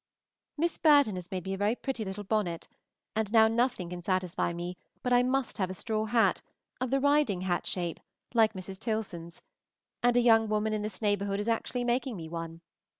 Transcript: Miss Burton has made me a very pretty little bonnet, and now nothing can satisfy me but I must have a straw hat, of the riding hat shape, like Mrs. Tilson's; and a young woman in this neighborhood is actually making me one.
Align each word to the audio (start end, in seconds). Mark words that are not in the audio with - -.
Miss 0.57 0.79
Burton 0.79 1.15
has 1.15 1.29
made 1.29 1.45
me 1.45 1.53
a 1.53 1.57
very 1.59 1.75
pretty 1.75 2.03
little 2.03 2.23
bonnet, 2.23 2.67
and 3.15 3.31
now 3.31 3.47
nothing 3.47 3.91
can 3.91 4.01
satisfy 4.01 4.51
me 4.51 4.75
but 5.03 5.13
I 5.13 5.21
must 5.21 5.59
have 5.59 5.69
a 5.69 5.75
straw 5.75 6.05
hat, 6.05 6.41
of 6.81 6.89
the 6.89 6.99
riding 6.99 7.41
hat 7.41 7.67
shape, 7.67 7.99
like 8.33 8.53
Mrs. 8.53 8.79
Tilson's; 8.79 9.43
and 10.01 10.17
a 10.17 10.21
young 10.21 10.49
woman 10.49 10.73
in 10.73 10.81
this 10.81 11.03
neighborhood 11.03 11.39
is 11.39 11.47
actually 11.47 11.83
making 11.83 12.17
me 12.17 12.27
one. 12.27 12.61